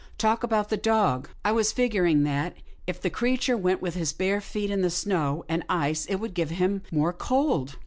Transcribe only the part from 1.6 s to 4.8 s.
figuring that, if the creature went with his bare feet